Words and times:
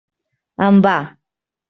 En 0.69 0.81
va. 0.87 0.95